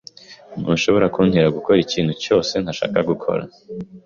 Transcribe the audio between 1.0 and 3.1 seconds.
kuntera gukora ikintu cyose ntashaka